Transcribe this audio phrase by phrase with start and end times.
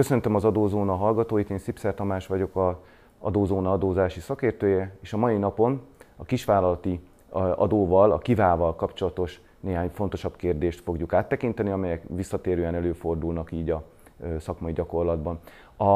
[0.00, 2.80] Köszöntöm az Adózóna hallgatóit, én Szipszer Tamás vagyok, a
[3.18, 5.80] Adózóna adózási szakértője, és a mai napon
[6.16, 7.00] a kisvállalati
[7.56, 13.82] adóval, a kivával kapcsolatos néhány fontosabb kérdést fogjuk áttekinteni, amelyek visszatérően előfordulnak így a
[14.38, 15.38] szakmai gyakorlatban.
[15.76, 15.90] A,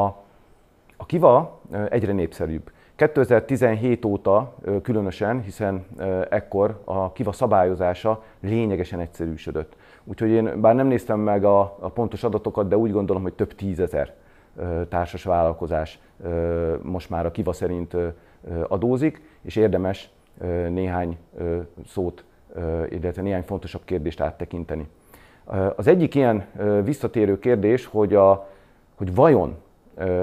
[0.96, 2.71] a kiva egyre népszerűbb.
[2.96, 5.86] 2017 óta különösen, hiszen
[6.29, 9.76] ekkor a kiva szabályozása lényegesen egyszerűsödött.
[10.04, 13.54] Úgyhogy én bár nem néztem meg a, a pontos adatokat, de úgy gondolom, hogy több
[13.54, 14.14] tízezer
[14.89, 15.99] társas vállalkozás
[16.82, 17.96] most már a kiva szerint
[18.68, 20.11] adózik, és érdemes
[20.68, 21.18] néhány
[21.86, 22.25] szót,
[22.89, 24.89] illetve néhány fontosabb kérdést áttekinteni.
[25.76, 26.46] Az egyik ilyen
[26.84, 28.48] visszatérő kérdés, hogy, a,
[28.95, 29.57] hogy vajon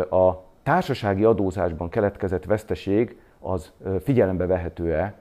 [0.10, 0.32] a
[0.64, 3.72] társasági adózásban keletkezett veszteség az
[4.04, 5.14] figyelembe vehető-e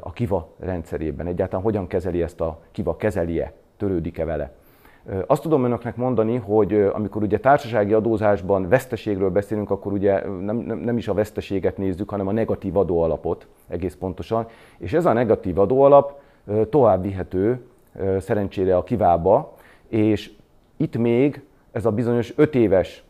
[0.00, 1.26] a KIVA rendszerében?
[1.26, 4.52] Egyáltalán hogyan kezeli ezt a KIVA, kezeli-e, törődik-e vele?
[5.26, 10.78] Azt tudom önöknek mondani, hogy amikor ugye társasági adózásban veszteségről beszélünk, akkor ugye nem, nem,
[10.78, 14.46] nem is a veszteséget nézzük, hanem a negatív adóalapot egész pontosan.
[14.78, 16.20] És ez a negatív adóalap
[16.70, 17.60] tovább vihető
[18.18, 19.54] szerencsére a kivába,
[19.88, 20.32] és
[20.76, 23.04] itt még ez a bizonyos öt éves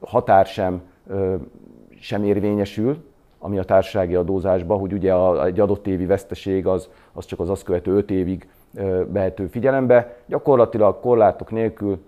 [0.00, 0.82] határ sem,
[2.00, 3.04] sem érvényesül,
[3.38, 7.62] ami a társasági adózásban, hogy ugye egy adott évi veszteség az, az csak az azt
[7.62, 8.48] követő öt évig
[9.06, 11.98] vehető figyelembe, gyakorlatilag korlátok nélkül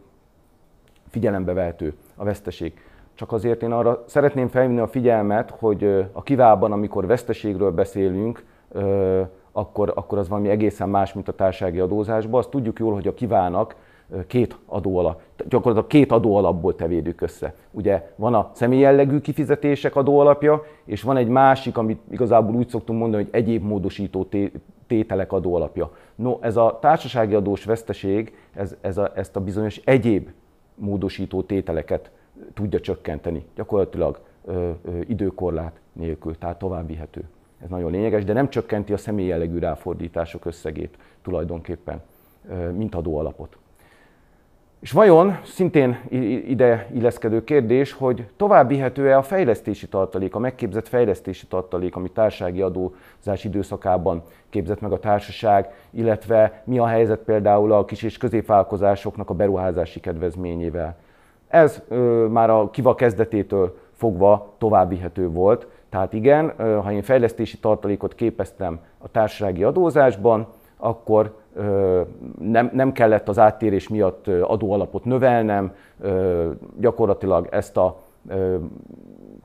[1.08, 2.72] figyelembe vehető a veszteség.
[3.14, 8.44] Csak azért én arra szeretném felhívni a figyelmet, hogy a kivában, amikor veszteségről beszélünk,
[9.52, 12.40] akkor, akkor az valami egészen más, mint a társasági adózásban.
[12.40, 13.76] Azt tudjuk jól, hogy a kivának
[14.26, 17.54] két adóalap, gyakorlatilag két adóalapból tevédük össze.
[17.70, 23.22] Ugye van a személyjellegű kifizetések adóalapja, és van egy másik, amit igazából úgy szoktunk mondani,
[23.22, 24.28] hogy egyéb módosító
[24.86, 25.90] tételek adóalapja.
[26.14, 30.28] No, ez a társasági adós veszteség, ez, ez a, ezt a bizonyos egyéb
[30.74, 32.10] módosító tételeket
[32.54, 37.24] tudja csökkenteni, gyakorlatilag ö, ö, időkorlát nélkül, tehát tovább vihető.
[37.62, 42.00] Ez nagyon lényeges, de nem csökkenti a személyjellegű ráfordítások összegét tulajdonképpen,
[42.48, 43.56] ö, mint adóalapot.
[44.80, 45.98] És vajon, szintén
[46.48, 52.60] ide illeszkedő kérdés, hogy tovább vihető-e a fejlesztési tartalék, a megképzett fejlesztési tartalék, ami társasági
[52.60, 59.30] adózás időszakában képzett meg a társaság, illetve mi a helyzet például a kis és középvállalkozásoknak
[59.30, 60.96] a beruházási kedvezményével.
[61.48, 65.66] Ez ö, már a kiva kezdetétől fogva tovább vihető volt.
[65.88, 70.46] Tehát igen, ö, ha én fejlesztési tartalékot képeztem a társasági adózásban,
[70.80, 71.38] akkor
[72.38, 75.74] nem, nem kellett az áttérés miatt adóalapot növelnem,
[76.78, 77.98] gyakorlatilag ezt a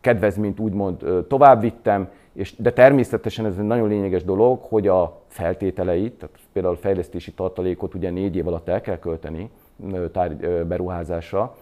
[0.01, 6.13] kedvezményt úgymond tovább vittem, és, de természetesen ez egy nagyon lényeges dolog, hogy a feltételeit,
[6.13, 9.49] tehát például fejlesztési tartalékot ugye négy év alatt el kell költeni
[10.11, 10.35] tár,
[10.67, 11.55] beruházásra,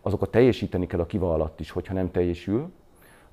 [0.00, 2.70] azokat teljesíteni kell a kiva alatt is, hogyha nem teljesül,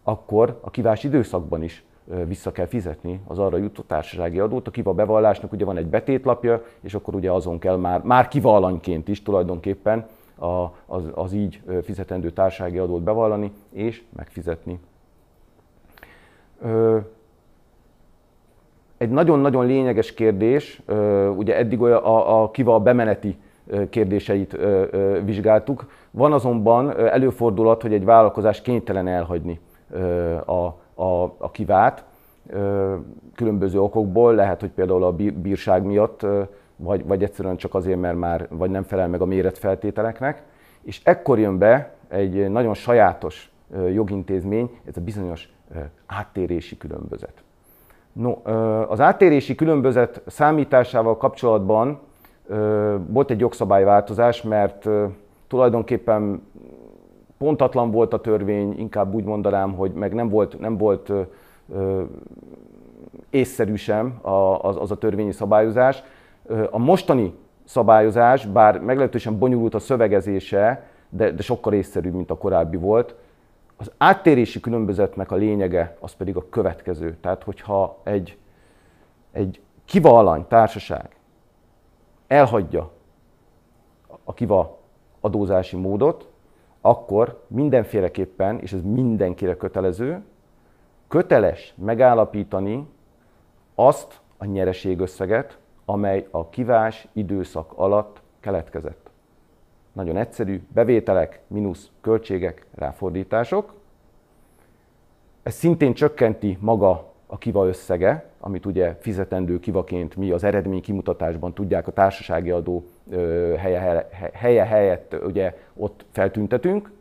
[0.04, 1.84] akkor a kivás időszakban is
[2.28, 4.68] vissza kell fizetni az arra jutó társasági adót.
[4.68, 9.08] A kiva bevallásnak ugye van egy betétlapja, és akkor ugye azon kell már, már kivalanyként
[9.08, 10.06] is tulajdonképpen
[10.40, 14.80] a, az, az így fizetendő társasági adót bevallani és megfizetni.
[18.98, 20.82] Egy nagyon-nagyon lényeges kérdés,
[21.36, 23.38] ugye eddig a, a kiva bemeneti
[23.90, 24.58] kérdéseit
[25.24, 25.92] vizsgáltuk.
[26.12, 29.60] Van azonban előfordulat, hogy egy vállalkozás kénytelen elhagyni
[30.46, 30.68] a,
[31.00, 32.04] a, a kivát
[33.36, 36.26] különböző okokból, lehet, hogy például a bírság miatt,
[36.76, 40.44] vagy, vagy egyszerűen csak azért, mert már vagy nem felel meg a méretfeltételeknek,
[40.82, 43.52] és ekkor jön be egy nagyon sajátos
[43.94, 45.50] jogintézmény, ez a bizonyos
[46.06, 47.44] áttérési különbözet.
[48.14, 48.36] No,
[48.88, 52.00] az áttérési különbözet számításával kapcsolatban
[53.08, 54.90] volt egy jogszabályváltozás, mert
[55.48, 56.42] tulajdonképpen
[57.40, 61.12] pontatlan volt a törvény, inkább úgy mondanám, hogy meg nem volt, nem volt
[63.30, 64.20] észszerű sem
[64.62, 66.04] az, az a törvényi szabályozás.
[66.70, 67.34] A mostani
[67.64, 73.16] szabályozás, bár meglehetősen bonyolult a szövegezése, de, de sokkal észszerűbb, mint a korábbi volt.
[73.78, 77.18] Az áttérési különbözetnek a lényege az pedig a következő.
[77.22, 78.38] Tehát, hogyha egy,
[79.32, 81.16] egy kiva alany társaság
[82.28, 82.92] elhagyja
[84.24, 84.78] a kiva
[85.20, 86.28] adózási módot,
[86.82, 90.24] akkor mindenféleképpen, és ez mindenkire kötelező,
[91.08, 92.88] köteles megállapítani
[93.76, 99.10] azt a nyereségösszeget, amely a kivás időszak alatt keletkezett.
[99.92, 103.74] Nagyon egyszerű, bevételek, mínusz költségek, ráfordítások.
[105.44, 111.54] Ez szintén csökkenti maga a kiva összege, amit ugye fizetendő kivaként mi az eredmény kimutatásban
[111.54, 112.86] tudják a társasági adó
[113.58, 116.92] helye, helye helyett ugye ott feltüntetünk,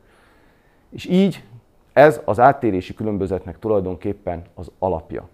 [0.90, 1.44] és így
[1.92, 5.28] ez az áttérési különbözetnek tulajdonképpen az alapja.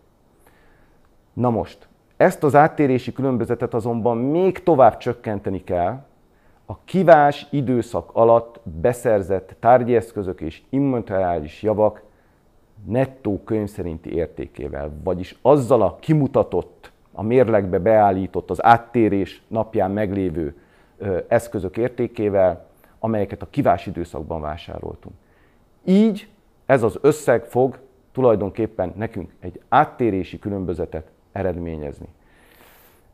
[1.32, 6.02] Na most, ezt az áttérési különbözetet azonban még tovább csökkenteni kell,
[6.66, 12.02] a kivás időszak alatt beszerzett tárgyi eszközök és immateriális javak
[12.86, 20.56] nettó könyv szerinti értékével, vagyis azzal a kimutatott, a mérlegbe beállított, az áttérés napján meglévő
[21.28, 22.66] eszközök értékével,
[22.98, 25.14] amelyeket a kivás időszakban vásároltunk.
[25.84, 26.28] Így
[26.66, 27.78] ez az összeg fog
[28.12, 32.08] tulajdonképpen nekünk egy áttérési különbözetet eredményezni.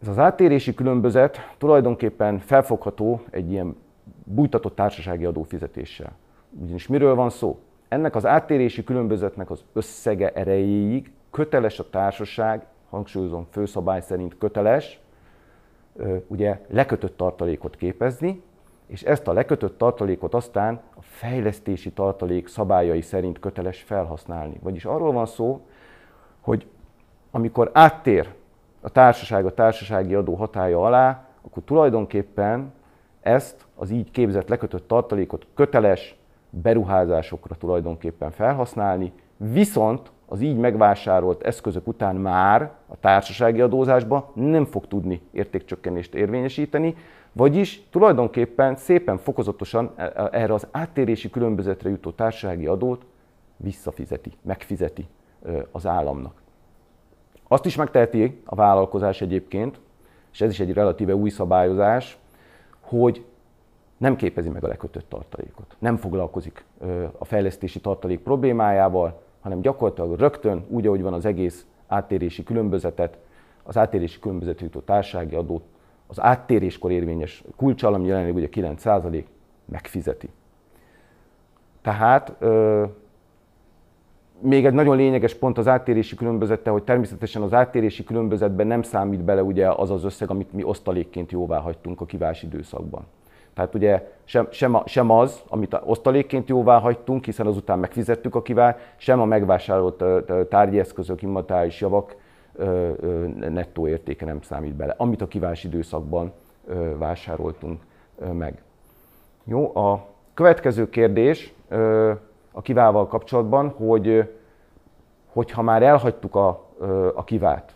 [0.02, 3.76] Ez az áttérési különbözet tulajdonképpen felfogható egy ilyen
[4.24, 6.12] bújtatott társasági adófizetéssel.
[6.50, 7.58] Ugyanis miről van szó?
[7.90, 15.00] Ennek az áttérési különbözetnek az összege erejéig köteles a társaság, hangsúlyozom, főszabály szerint köteles,
[16.26, 18.42] ugye lekötött tartalékot képezni,
[18.86, 24.58] és ezt a lekötött tartalékot aztán a fejlesztési tartalék szabályai szerint köteles felhasználni.
[24.62, 25.66] Vagyis arról van szó,
[26.40, 26.66] hogy
[27.30, 28.28] amikor áttér
[28.80, 32.72] a társaság a társasági adó hatája alá, akkor tulajdonképpen
[33.20, 36.19] ezt az így képzett lekötött tartalékot köteles
[36.50, 44.86] beruházásokra tulajdonképpen felhasználni, viszont az így megvásárolt eszközök után már a társasági adózásba nem fog
[44.86, 46.96] tudni értékcsökkenést érvényesíteni,
[47.32, 53.04] vagyis tulajdonképpen szépen fokozatosan e, e, erre az áttérési különbözetre jutó társasági adót
[53.56, 55.06] visszafizeti, megfizeti
[55.70, 56.42] az államnak.
[57.48, 59.80] Azt is megteheti a vállalkozás egyébként,
[60.32, 62.18] és ez is egy relatíve új szabályozás,
[62.80, 63.24] hogy
[64.00, 65.76] nem képezi meg a lekötött tartalékot.
[65.78, 66.64] Nem foglalkozik
[67.18, 73.18] a fejlesztési tartalék problémájával, hanem gyakorlatilag rögtön, úgy, ahogy van az egész áttérési különbözetet,
[73.62, 75.62] az áttérési különbözetet jutó társági adót
[76.06, 79.24] az áttéréskor érvényes kulcsal, ami jelenleg ugye 9%
[79.64, 80.28] megfizeti.
[81.82, 82.36] Tehát
[84.40, 89.20] még egy nagyon lényeges pont az áttérési különbözete, hogy természetesen az áttérési különbözetben nem számít
[89.20, 93.06] bele ugye az az összeg, amit mi osztalékként jóvá hagytunk a kivás időszakban.
[93.60, 98.42] Tehát ugye sem, sem, a, sem az, amit osztalékként jóvá hagytunk, hiszen azután megfizettük a
[98.42, 100.04] kivá, sem a megvásárolt
[100.48, 102.16] tárgyi eszközök, immateriális javak
[103.38, 106.32] nettó értéke nem számít bele, amit a kivás időszakban
[106.98, 107.80] vásároltunk
[108.32, 108.62] meg.
[109.44, 111.52] Jó, a következő kérdés,
[112.52, 114.34] a kivával kapcsolatban, hogy
[115.32, 116.66] hogyha már elhagytuk a,
[117.14, 117.74] a kivát,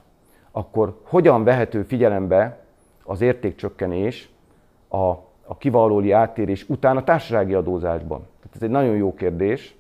[0.51, 2.65] akkor hogyan vehető figyelembe
[3.05, 4.29] az értékcsökkenés
[4.89, 5.15] a,
[5.47, 8.19] a kivalóli áttérés után a társasági adózásban?
[8.19, 9.77] Tehát ez egy nagyon jó kérdés.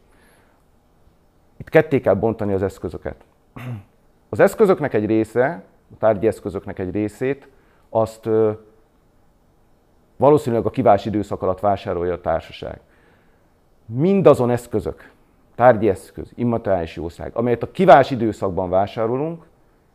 [1.56, 3.16] Itt ketté kell bontani az eszközöket.
[4.28, 5.62] Az eszközöknek egy része,
[5.94, 7.48] a tárgyi eszközöknek egy részét,
[7.88, 8.28] azt
[10.16, 12.80] valószínűleg a kivás időszak alatt vásárolja a társaság
[13.86, 15.10] mindazon eszközök,
[15.54, 19.46] tárgyi eszköz, immateriális jószág, amelyet a kivás időszakban vásárolunk,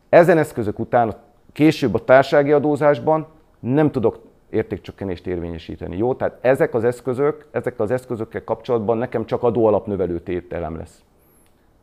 [0.08, 1.14] ezen eszközök után
[1.52, 3.26] később a társági adózásban
[3.60, 4.18] nem tudok
[4.50, 5.96] értékcsökkenést érvényesíteni.
[5.96, 6.14] Jó?
[6.14, 11.04] Tehát ezek az eszközök, ezek az eszközökkel kapcsolatban nekem csak adóalapnövelő tételem lesz.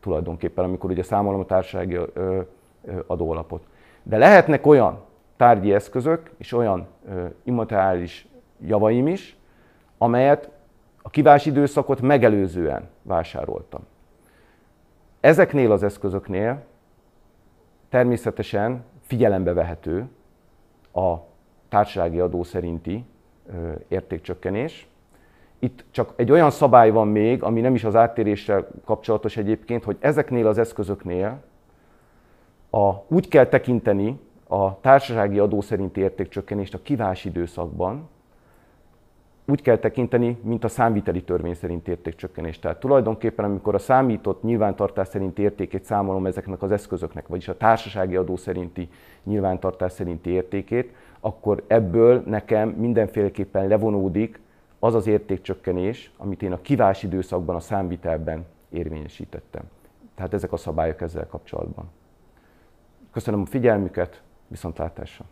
[0.00, 1.98] Tulajdonképpen, amikor ugye számolom a társasági
[3.06, 3.62] adóalapot.
[4.02, 5.00] De lehetnek olyan
[5.36, 6.86] tárgyi eszközök és olyan
[7.42, 8.28] immateriális
[8.60, 9.36] javaim is,
[9.98, 10.50] amelyet
[11.02, 13.80] a kivás időszakot megelőzően vásároltam.
[15.20, 16.64] Ezeknél az eszközöknél
[17.88, 20.08] természetesen figyelembe vehető
[20.92, 21.14] a
[21.68, 23.04] társasági adó szerinti
[23.88, 24.88] értékcsökkenés.
[25.58, 29.96] Itt csak egy olyan szabály van még, ami nem is az áttéréssel kapcsolatos egyébként, hogy
[30.00, 31.42] ezeknél az eszközöknél
[32.70, 38.08] a, úgy kell tekinteni a társasági adó szerinti értékcsökkenést a kivás időszakban,
[39.50, 42.58] úgy kell tekinteni, mint a számviteli törvény szerint értékcsökkenés.
[42.58, 48.16] Tehát tulajdonképpen, amikor a számított nyilvántartás szerinti értékét számolom ezeknek az eszközöknek, vagyis a társasági
[48.16, 48.88] adó szerinti
[49.24, 50.94] nyilvántartás szerinti értékét,
[51.28, 54.40] akkor ebből nekem mindenféleképpen levonódik
[54.78, 59.62] az az értékcsökkenés, amit én a kivás időszakban, a számvitelben érvényesítettem.
[60.14, 61.90] Tehát ezek a szabályok ezzel kapcsolatban.
[63.12, 65.24] Köszönöm a figyelmüket, viszontlátásra!